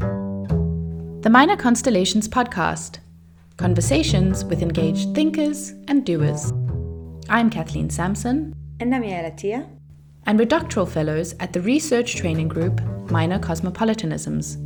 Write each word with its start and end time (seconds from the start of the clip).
The 0.00 1.30
Minor 1.30 1.56
Constellations 1.56 2.28
Podcast 2.28 2.98
Conversations 3.56 4.44
with 4.44 4.62
engaged 4.62 5.14
thinkers 5.14 5.70
and 5.88 6.06
doers. 6.06 6.52
I'm 7.28 7.50
Kathleen 7.50 7.90
Sampson. 7.90 8.54
And 8.78 8.94
I'm 8.94 9.02
Tia. 9.36 9.68
And 10.26 10.38
we're 10.38 10.46
doctoral 10.46 10.86
fellows 10.86 11.34
at 11.40 11.52
the 11.52 11.60
research 11.60 12.16
training 12.16 12.48
group 12.48 12.80
Minor 13.10 13.38
Cosmopolitanisms. 13.38 14.56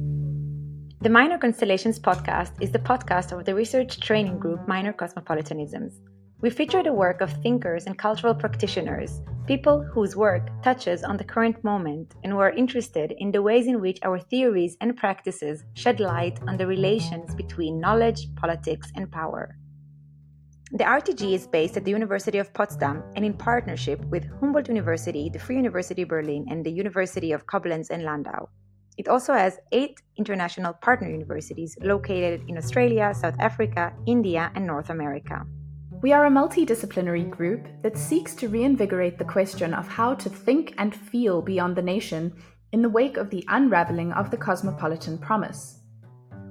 The 1.00 1.08
Minor 1.08 1.38
Constellations 1.38 1.98
podcast 1.98 2.52
is 2.60 2.70
the 2.70 2.78
podcast 2.78 3.32
of 3.36 3.44
the 3.44 3.54
research 3.54 3.98
training 4.00 4.38
group 4.38 4.68
Minor 4.68 4.92
Cosmopolitanisms. 4.92 6.00
We 6.40 6.50
feature 6.50 6.82
the 6.82 6.92
work 6.92 7.20
of 7.20 7.32
thinkers 7.42 7.86
and 7.86 7.96
cultural 7.96 8.34
practitioners, 8.34 9.20
people 9.46 9.82
whose 9.82 10.14
work 10.14 10.48
touches 10.62 11.02
on 11.02 11.16
the 11.16 11.24
current 11.24 11.62
moment 11.64 12.14
and 12.22 12.32
who 12.32 12.38
are 12.38 12.50
interested 12.50 13.12
in 13.18 13.32
the 13.32 13.42
ways 13.42 13.66
in 13.66 13.80
which 13.80 13.98
our 14.02 14.18
theories 14.18 14.76
and 14.80 14.96
practices 14.96 15.64
shed 15.74 15.98
light 16.00 16.38
on 16.46 16.56
the 16.56 16.66
relations 16.66 17.34
between 17.34 17.80
knowledge, 17.80 18.28
politics, 18.36 18.92
and 18.94 19.10
power. 19.10 19.56
The 20.72 20.84
RTG 20.84 21.34
is 21.34 21.46
based 21.46 21.76
at 21.76 21.84
the 21.84 21.90
University 21.90 22.38
of 22.38 22.54
Potsdam 22.54 23.02
and 23.14 23.24
in 23.24 23.34
partnership 23.34 24.00
with 24.06 24.24
Humboldt 24.40 24.68
University, 24.68 25.28
the 25.28 25.38
Free 25.38 25.56
University 25.56 26.04
Berlin, 26.04 26.46
and 26.48 26.64
the 26.64 26.72
University 26.72 27.32
of 27.32 27.46
Koblenz 27.46 27.90
and 27.90 28.04
Landau. 28.04 28.48
It 28.96 29.08
also 29.08 29.32
has 29.32 29.58
eight 29.72 30.00
international 30.16 30.72
partner 30.74 31.10
universities 31.10 31.76
located 31.82 32.44
in 32.48 32.56
Australia, 32.56 33.12
South 33.14 33.36
Africa, 33.38 33.92
India, 34.06 34.52
and 34.54 34.66
North 34.66 34.90
America. 34.90 35.46
We 36.02 36.12
are 36.12 36.26
a 36.26 36.30
multidisciplinary 36.30 37.30
group 37.30 37.68
that 37.82 37.96
seeks 37.96 38.34
to 38.34 38.48
reinvigorate 38.48 39.18
the 39.18 39.24
question 39.24 39.72
of 39.72 39.86
how 39.86 40.14
to 40.14 40.28
think 40.28 40.74
and 40.76 40.92
feel 40.92 41.40
beyond 41.40 41.76
the 41.76 41.82
nation 41.82 42.34
in 42.72 42.82
the 42.82 42.88
wake 42.88 43.16
of 43.16 43.30
the 43.30 43.44
unraveling 43.46 44.10
of 44.10 44.28
the 44.28 44.36
cosmopolitan 44.36 45.16
promise. 45.16 45.78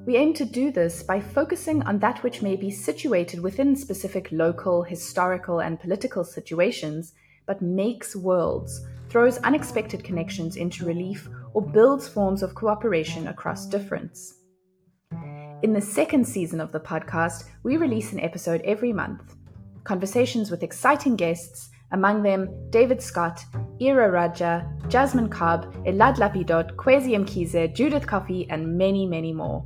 We 0.06 0.16
aim 0.16 0.34
to 0.36 0.46
do 0.46 0.72
this 0.72 1.04
by 1.04 1.20
focusing 1.20 1.84
on 1.84 2.00
that 2.00 2.24
which 2.24 2.42
may 2.42 2.56
be 2.56 2.72
situated 2.72 3.42
within 3.42 3.76
specific 3.76 4.30
local, 4.32 4.84
historical, 4.84 5.60
and 5.60 5.78
political 5.78 6.24
situations, 6.24 7.12
but 7.46 7.62
makes 7.62 8.16
worlds, 8.16 8.88
throws 9.10 9.38
unexpected 9.40 10.02
connections 10.02 10.56
into 10.56 10.86
relief, 10.86 11.28
or 11.54 11.62
builds 11.62 12.08
forms 12.08 12.42
of 12.42 12.56
cooperation 12.56 13.28
across 13.28 13.68
difference. 13.68 14.34
In 15.62 15.74
the 15.74 15.82
second 15.82 16.26
season 16.26 16.62
of 16.62 16.72
the 16.72 16.80
podcast, 16.80 17.50
we 17.64 17.76
release 17.76 18.14
an 18.14 18.22
episode 18.22 18.62
every 18.62 18.94
month 18.94 19.36
conversations 19.84 20.52
with 20.52 20.64
exciting 20.64 21.16
guests, 21.16 21.70
among 21.92 22.24
them 22.24 22.50
David 22.70 23.02
Scott, 23.02 23.44
Ira 23.82 24.10
Raja, 24.10 24.66
Jasmine 24.88 25.28
Cobb, 25.30 25.74
Elad 25.86 26.18
Lapidot, 26.18 26.76
Khwezi 26.76 27.18
Mkhize, 27.18 27.74
Judith 27.74 28.08
Coffey, 28.08 28.50
and 28.50 28.78
many, 28.78 29.06
many 29.06 29.34
more. 29.34 29.66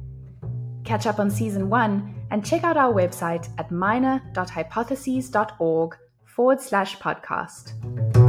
Catch 0.84 1.06
up 1.08 1.20
on 1.20 1.30
season 1.30 1.70
one 1.70 2.16
and 2.32 2.44
check 2.46 2.64
out 2.64 2.78
our 2.78 2.94
website 2.94 3.50
at 3.58 3.72
minor.hypotheses.org 3.72 5.98
forward 6.26 6.62
slash 6.62 6.98
podcast. 6.98 8.25